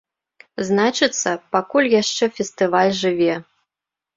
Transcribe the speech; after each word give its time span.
Значыцца, 0.69 1.29
пакуль 1.55 1.91
яшчэ 2.01 2.25
фестываль 2.39 2.93
жыве! 3.03 3.33